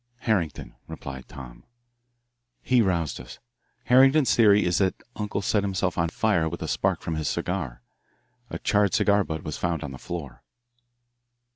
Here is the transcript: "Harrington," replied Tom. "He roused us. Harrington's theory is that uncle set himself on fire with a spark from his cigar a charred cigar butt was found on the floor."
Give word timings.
"Harrington," 0.21 0.73
replied 0.87 1.27
Tom. 1.27 1.63
"He 2.63 2.81
roused 2.81 3.21
us. 3.21 3.37
Harrington's 3.83 4.33
theory 4.35 4.65
is 4.65 4.79
that 4.79 4.95
uncle 5.15 5.43
set 5.43 5.61
himself 5.61 5.95
on 5.95 6.09
fire 6.09 6.49
with 6.49 6.63
a 6.63 6.67
spark 6.67 7.01
from 7.01 7.13
his 7.17 7.27
cigar 7.27 7.83
a 8.49 8.57
charred 8.57 8.95
cigar 8.95 9.23
butt 9.23 9.43
was 9.43 9.57
found 9.59 9.83
on 9.83 9.91
the 9.91 9.99
floor." 9.99 10.41